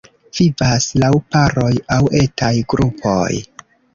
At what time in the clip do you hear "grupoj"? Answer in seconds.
2.75-3.29